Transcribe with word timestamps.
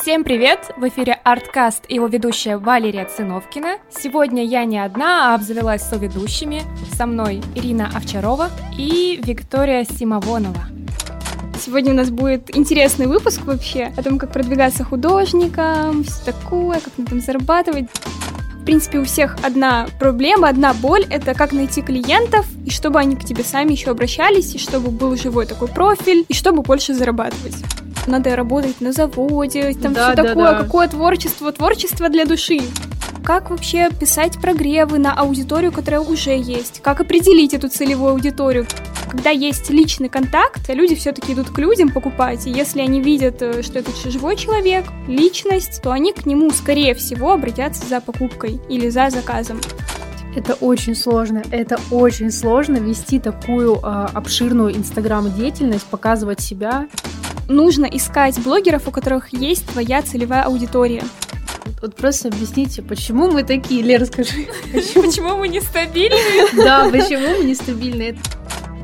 Всем 0.00 0.22
привет! 0.22 0.70
В 0.76 0.86
эфире 0.86 1.18
Арткаст 1.24 1.84
и 1.88 1.96
его 1.96 2.06
ведущая 2.06 2.56
Валерия 2.56 3.04
Циновкина. 3.04 3.78
Сегодня 3.90 4.44
я 4.44 4.64
не 4.64 4.78
одна, 4.78 5.32
а 5.32 5.34
обзавелась 5.34 5.82
соведущими. 5.82 6.62
Со 6.96 7.04
мной 7.04 7.42
Ирина 7.56 7.90
Овчарова 7.92 8.48
и 8.78 9.20
Виктория 9.24 9.84
Симовонова. 9.84 10.66
Сегодня 11.60 11.92
у 11.92 11.96
нас 11.96 12.10
будет 12.10 12.56
интересный 12.56 13.08
выпуск 13.08 13.40
вообще 13.44 13.92
о 13.96 14.02
том, 14.04 14.20
как 14.20 14.32
продвигаться 14.32 14.84
художником, 14.84 16.04
все 16.04 16.32
такое, 16.32 16.78
как 16.78 16.96
на 16.96 17.02
этом 17.02 17.20
зарабатывать. 17.20 17.88
В 18.62 18.64
принципе, 18.64 19.00
у 19.00 19.04
всех 19.04 19.36
одна 19.42 19.88
проблема, 19.98 20.48
одна 20.48 20.74
боль— 20.74 21.06
это 21.10 21.34
как 21.34 21.52
найти 21.52 21.82
клиентов, 21.82 22.46
и 22.64 22.70
чтобы 22.70 23.00
они 23.00 23.16
к 23.16 23.24
тебе 23.24 23.42
сами 23.42 23.72
еще 23.72 23.90
обращались, 23.90 24.54
и 24.54 24.58
чтобы 24.58 24.92
был 24.92 25.16
живой 25.16 25.46
такой 25.46 25.66
профиль, 25.66 26.24
и 26.28 26.34
чтобы 26.34 26.62
больше 26.62 26.94
зарабатывать 26.94 27.56
надо 28.08 28.34
работать 28.36 28.80
на 28.80 28.92
заводе, 28.92 29.74
там 29.74 29.92
да, 29.92 30.08
все 30.08 30.16
да, 30.16 30.28
такое, 30.28 30.52
да. 30.52 30.58
какое 30.62 30.88
творчество, 30.88 31.52
творчество 31.52 32.08
для 32.08 32.24
души. 32.24 32.60
Как 33.24 33.50
вообще 33.50 33.90
писать 33.90 34.40
прогревы 34.40 34.98
на 34.98 35.12
аудиторию, 35.12 35.70
которая 35.70 36.00
уже 36.00 36.30
есть? 36.36 36.80
Как 36.80 37.00
определить 37.00 37.52
эту 37.52 37.68
целевую 37.68 38.12
аудиторию? 38.12 38.66
Когда 39.10 39.30
есть 39.30 39.70
личный 39.70 40.08
контакт, 40.08 40.68
люди 40.68 40.94
все-таки 40.94 41.32
идут 41.32 41.50
к 41.50 41.58
людям 41.58 41.90
покупать, 41.90 42.46
и 42.46 42.50
если 42.50 42.80
они 42.80 43.00
видят, 43.00 43.40
э, 43.40 43.62
что 43.62 43.78
это 43.78 43.90
живой 44.10 44.36
человек, 44.36 44.84
личность, 45.06 45.80
то 45.82 45.92
они 45.92 46.12
к 46.12 46.26
нему, 46.26 46.50
скорее 46.50 46.94
всего, 46.94 47.32
обратятся 47.32 47.86
за 47.86 48.00
покупкой 48.00 48.60
или 48.68 48.88
за 48.88 49.10
заказом. 49.10 49.60
Это 50.36 50.54
очень 50.54 50.94
сложно. 50.94 51.42
Это 51.50 51.80
очень 51.90 52.30
сложно 52.30 52.76
вести 52.76 53.18
такую 53.18 53.76
э, 53.76 53.80
обширную 54.14 54.76
инстаграм-деятельность, 54.76 55.86
показывать 55.86 56.40
себя 56.40 56.86
нужно 57.48 57.86
искать 57.86 58.38
блогеров, 58.40 58.88
у 58.88 58.90
которых 58.90 59.32
есть 59.32 59.66
твоя 59.66 60.02
целевая 60.02 60.44
аудитория. 60.44 61.02
Вот 61.80 61.94
просто 61.94 62.28
объясните, 62.28 62.82
почему 62.82 63.30
мы 63.30 63.44
такие, 63.44 63.82
Лера, 63.82 64.04
скажи. 64.04 64.48
Почему 64.72 65.36
мы 65.36 65.48
нестабильные? 65.48 66.46
Да, 66.56 66.88
почему 66.90 67.38
мы 67.38 67.44
нестабильные? 67.44 68.18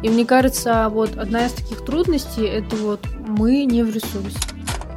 И 0.02 0.08
мне 0.08 0.24
кажется, 0.26 0.88
вот 0.90 1.16
одна 1.16 1.46
из 1.46 1.52
таких 1.52 1.84
трудностей 1.84 2.44
это 2.44 2.76
вот 2.76 3.00
мы 3.26 3.64
не 3.64 3.82
в 3.82 3.94
ресурсе. 3.94 4.38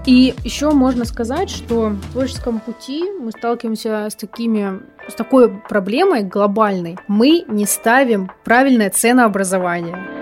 И 0.05 0.33
еще 0.43 0.71
можно 0.71 1.05
сказать, 1.05 1.49
что 1.49 1.89
в 1.89 2.11
творческом 2.13 2.59
пути 2.59 3.03
мы 3.19 3.31
сталкиваемся 3.31 4.07
с 4.09 4.15
такими 4.15 4.81
с 5.09 5.13
такой 5.13 5.49
проблемой 5.49 6.23
глобальной. 6.23 6.97
Мы 7.07 7.43
не 7.47 7.65
ставим 7.65 8.31
правильное 8.43 8.89
ценообразование. 8.89 10.16